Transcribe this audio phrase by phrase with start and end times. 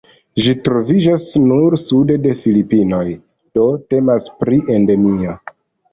[0.43, 3.05] Ĝi troviĝas nur sude de Filipinoj,
[3.59, 5.37] do temas pri Endemio.